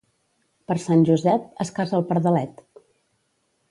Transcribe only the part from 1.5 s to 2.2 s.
es casa el